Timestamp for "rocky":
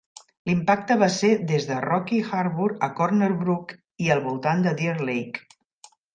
1.85-2.21